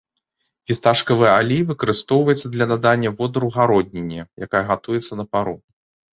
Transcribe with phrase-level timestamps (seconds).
[0.69, 5.55] Фісташкавы алей выкарыстоўваецца для надання водару гародніне, якая гатуецца на пару.